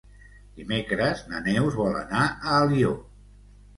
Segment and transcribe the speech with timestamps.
[0.61, 2.95] Dimecres na Neus vol anar a Alió.